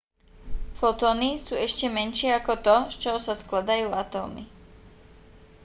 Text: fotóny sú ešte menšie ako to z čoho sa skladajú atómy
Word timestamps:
fotóny 0.81 1.29
sú 1.45 1.53
ešte 1.67 1.85
menšie 1.97 2.29
ako 2.39 2.53
to 2.65 2.75
z 2.89 2.95
čoho 3.05 3.19
sa 3.25 3.33
skladajú 3.41 3.87
atómy 4.03 4.43